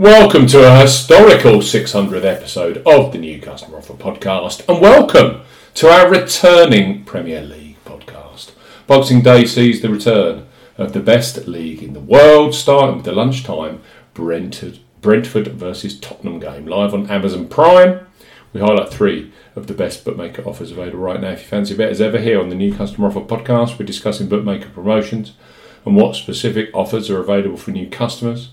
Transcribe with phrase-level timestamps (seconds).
[0.00, 5.42] Welcome to a historical 600th episode of the New Customer Offer podcast, and welcome
[5.74, 8.52] to our returning Premier League podcast.
[8.86, 10.46] Boxing Day sees the return
[10.78, 13.82] of the best league in the world, starting with the lunchtime
[14.14, 18.06] Brentford, Brentford versus Tottenham game, live on Amazon Prime.
[18.54, 21.32] We highlight three of the best bookmaker offers available right now.
[21.32, 23.84] If you fancy a bet as ever here on the New Customer Offer podcast, we're
[23.84, 25.34] discussing bookmaker promotions
[25.84, 28.52] and what specific offers are available for new customers.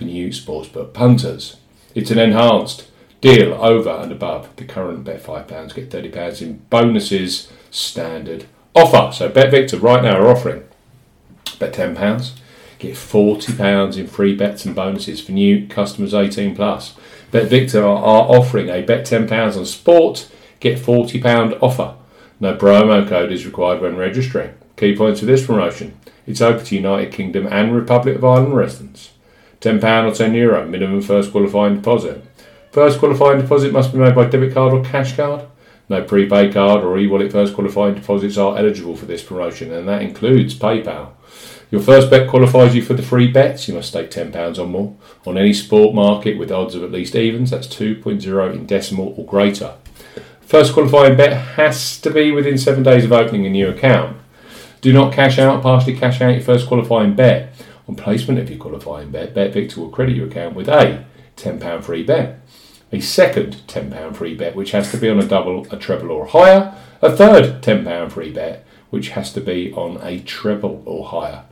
[0.00, 1.58] for new sportsbook punters.
[1.94, 2.88] It's an enhanced
[3.20, 9.12] deal over and above the current bet £5, get £30 in bonuses standard offer.
[9.14, 10.64] So BetVictor right now are offering
[11.58, 12.30] bet £10,
[12.78, 16.94] get £40 in free bets and bonuses for new customers 18 plus.
[17.30, 21.94] BetVictor are offering a bet £10 on sport, get £40 offer.
[22.40, 24.54] No promo code is required when registering.
[24.78, 25.98] Key points for this promotion.
[26.26, 29.10] It's open to United Kingdom and Republic of Ireland residents.
[29.60, 32.24] £10 or €10 Euro, minimum first qualifying deposit.
[32.72, 35.42] First qualifying deposit must be made by debit card or cash card.
[35.88, 40.02] No prepaid card or e-wallet first qualifying deposits are eligible for this promotion, and that
[40.02, 41.08] includes PayPal.
[41.70, 43.68] Your first bet qualifies you for the free bets.
[43.68, 47.14] You must stake £10 or more on any sport market with odds of at least
[47.14, 49.74] evens, that's 2.0 in decimal or greater.
[50.40, 54.16] First qualifying bet has to be within seven days of opening a new account.
[54.80, 57.54] Do not cash out, partially cash out your first qualifying bet.
[57.90, 61.04] On placement of your qualifying bet, BetVictor will credit your account with a
[61.36, 62.38] £10 free bet,
[62.92, 66.26] a second £10 free bet, which has to be on a double, a treble, or
[66.26, 71.42] higher, a third £10 free bet, which has to be on a treble or higher.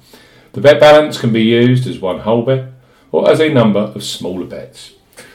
[0.52, 2.68] The bet balance can be used as one whole bet
[3.10, 4.92] or as a number of smaller bets.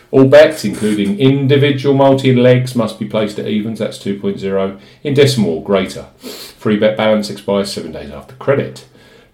[0.09, 5.55] All bets, including individual multi legs, must be placed at evens, that's 2.0, in decimal
[5.55, 6.03] or greater.
[6.21, 8.85] Free bet balance expires seven days after credit.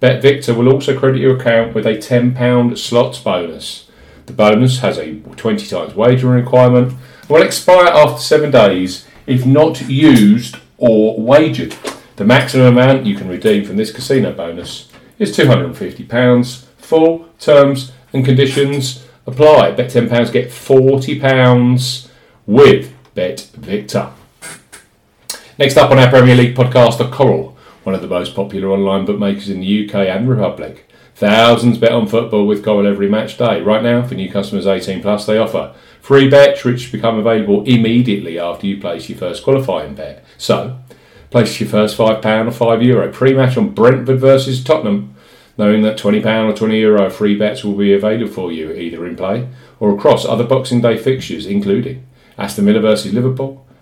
[0.01, 3.89] BetVictor will also credit your account with a £10 slots bonus.
[4.27, 9.45] The bonus has a 20 times wagering requirement and will expire after seven days if
[9.45, 11.75] not used or wagered.
[12.15, 14.89] The maximum amount you can redeem from this casino bonus
[15.19, 16.65] is £250.
[16.77, 19.71] Full terms and conditions apply.
[19.71, 22.09] Bet £10, get £40
[22.45, 24.11] with BetVictor.
[25.57, 29.05] Next up on our Premier League podcast The Coral, one of the most popular online
[29.05, 30.85] bookmakers in the UK and Republic.
[31.15, 33.61] Thousands bet on football with Coral every match day.
[33.61, 38.39] Right now, for new customers 18 plus, they offer free bets which become available immediately
[38.39, 40.23] after you place your first qualifying bet.
[40.37, 40.79] So,
[41.29, 45.13] place your first £5 or €5 Euro pre-match on Brentford versus Tottenham,
[45.57, 49.15] knowing that £20 or €20 Euro free bets will be available for you either in
[49.15, 49.47] play
[49.79, 52.05] or across other Boxing Day fixtures, including
[52.37, 53.65] Aston Villa versus Liverpool,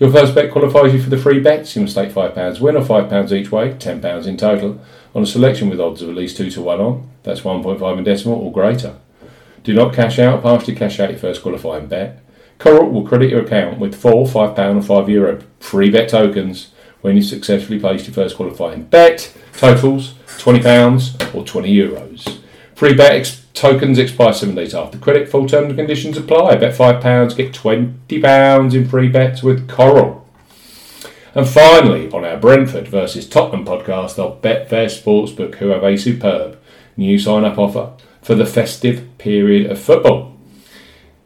[0.00, 1.76] Your first bet qualifies you for the free bets.
[1.76, 4.80] You must stake £5 win or £5 each way, £10 in total,
[5.14, 7.10] on a selection with odds of at least 2 to 1 on.
[7.22, 8.96] That's 1.5 in decimal or greater.
[9.62, 12.18] Do not cash out, partially cash out your first qualifying bet.
[12.58, 16.72] Coral will credit your account with four £5 or €5 Euro free bet tokens
[17.02, 19.36] when you successfully place your first qualifying bet.
[19.52, 21.68] Totals £20 or €20.
[21.74, 22.38] Euros.
[22.74, 23.12] Free bet
[23.54, 25.28] tokens expire seven days after credit.
[25.28, 26.56] Full terms and conditions apply.
[26.56, 30.26] Bet £5, get £20 in free bets with Coral.
[31.34, 36.58] And finally, on our Brentford versus Tottenham podcast of Betfair Sportsbook, who have a superb
[36.96, 40.36] new sign up offer for the festive period of football.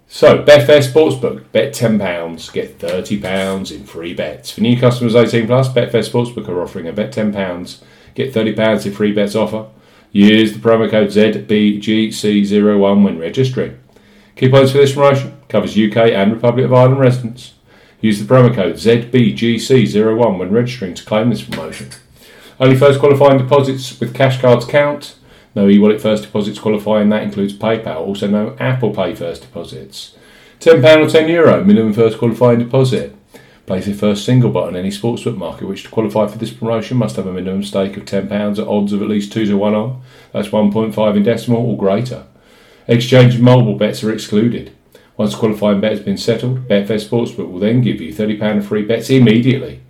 [0.06, 4.52] So, Betfair Sportsbook, bet £10, get £30 in free bets.
[4.52, 7.82] For new customers 18 plus, Betfair Sportsbook are offering a bet £10,
[8.14, 9.66] get £30 in free bets offer.
[10.16, 13.80] Use the promo code ZBGC01 when registering.
[14.36, 17.54] Points for this promotion covers UK and Republic of Ireland residents.
[18.00, 21.88] Use the promo code ZBGC01 when registering to claim this promotion.
[22.60, 25.16] Only first qualifying deposits with cash cards count.
[25.56, 27.96] No e-wallet first deposits qualifying, that includes PayPal.
[27.96, 30.14] Also no Apple Pay first deposits.
[30.60, 33.16] £10 or €10 Euro minimum first qualifying deposit.
[33.66, 36.98] Place your first single bet on any sportsbook market which to qualify for this promotion
[36.98, 39.74] must have a minimum stake of £10 at odds of at least 2 to 1
[39.74, 40.02] on.
[40.32, 42.26] That's 1.5 in decimal or greater.
[42.86, 44.74] Exchange mobile bets are excluded.
[45.16, 48.82] Once qualifying bet has been settled, Betfair Sportsbook will then give you £30 of free
[48.82, 49.80] bets immediately.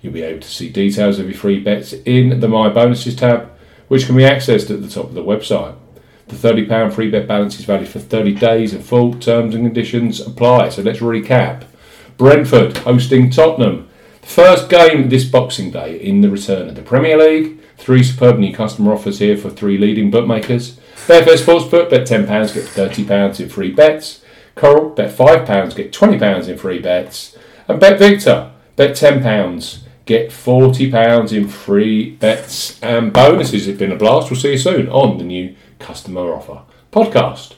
[0.00, 3.50] You'll be able to see details of your free bets in the My Bonuses tab
[3.88, 5.76] which can be accessed at the top of the website.
[6.28, 10.20] The £30 free bet balance is valid for 30 days and full terms and conditions
[10.20, 10.68] apply.
[10.68, 11.64] So let's recap.
[12.18, 13.88] Brentford hosting Tottenham.
[14.20, 17.58] The first game this Boxing Day in the return of the Premier League.
[17.78, 20.78] Three superb new customer offers here for three leading bookmakers.
[21.06, 24.22] Betfair Sportsbook, bet £10, get £30 in free bets.
[24.54, 27.38] Coral, bet £5, get £20 in free bets.
[27.66, 33.68] And Bet Victor, bet £10, Get £40 in free bets and bonuses.
[33.68, 34.30] It's been a blast.
[34.30, 37.56] We'll see you soon on the new customer offer podcast.